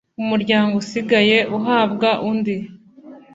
[0.21, 2.55] umuryango usigaye uhabwa undi.